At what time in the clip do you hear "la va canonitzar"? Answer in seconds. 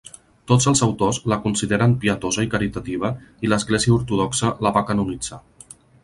4.69-5.39